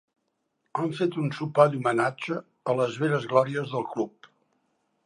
Han 0.79 0.95
fet 0.99 1.17
un 1.23 1.27
sopar 1.39 1.65
d'homenatge 1.75 2.39
a 2.73 2.77
les 2.81 2.99
velles 3.05 3.31
glòries 3.35 3.77
del 3.79 3.89
club. 3.95 4.33